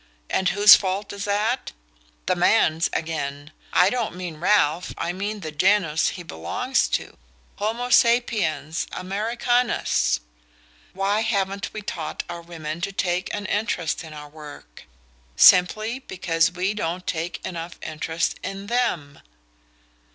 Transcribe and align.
And 0.31 0.49
whose 0.49 0.75
fault 0.75 1.13
is 1.13 1.25
that? 1.25 1.73
The 2.25 2.35
man's 2.35 2.89
again 2.91 3.51
I 3.71 3.91
don't 3.91 4.15
mean 4.15 4.37
Ralph 4.37 4.95
I 4.97 5.13
mean 5.13 5.41
the 5.41 5.51
genus 5.51 6.09
he 6.17 6.23
belongs 6.23 6.87
to: 6.97 7.17
homo 7.57 7.91
sapiens, 7.91 8.87
Americanus. 8.93 10.19
Why 10.93 11.19
haven't 11.21 11.71
we 11.71 11.83
taught 11.83 12.23
our 12.29 12.41
women 12.41 12.81
to 12.81 12.91
take 12.91 13.31
an 13.31 13.45
interest 13.45 14.03
in 14.03 14.11
our 14.11 14.27
work? 14.29 14.85
Simply 15.35 15.99
because 15.99 16.51
we 16.51 16.73
don't 16.73 17.05
take 17.05 17.39
enough 17.45 17.77
interest 17.83 18.39
in 18.41 18.65
THEM." 18.65 19.19